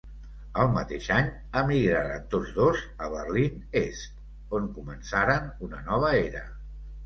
El 0.61 0.69
mateix 0.77 1.09
any 1.17 1.29
emigraren 1.61 2.25
tots 2.33 2.55
dos 2.57 2.81
a 3.05 3.11
Berlín 3.13 3.61
Est, 3.85 4.19
on 4.61 4.69
començaren 4.81 5.49
una 5.69 5.87
nova 5.95 6.15
era. 6.27 6.47